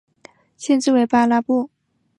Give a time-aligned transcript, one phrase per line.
[0.57, 1.69] 县治为巴拉布。